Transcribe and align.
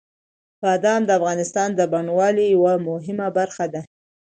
بادام 0.63 1.01
د 1.05 1.09
افغانستان 1.19 1.69
د 1.75 1.81
بڼوالۍ 1.91 2.47
یوه 2.55 2.73
مهمه 2.87 3.27
برخه 3.37 3.65
ده. 3.73 3.81